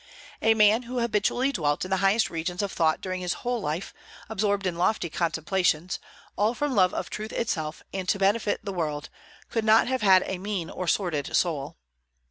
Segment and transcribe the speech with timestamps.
[0.41, 3.93] A man who habitually dwelt in the highest regions of thought during his whole life,
[4.29, 5.99] absorbed in lofty contemplations,
[6.35, 9.09] all from love of truth itself and to benefit the world,
[9.51, 11.77] could not have had a mean or sordid soul.